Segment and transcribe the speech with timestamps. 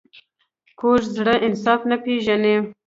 [0.79, 2.55] کوږ زړه انصاف نه پېژني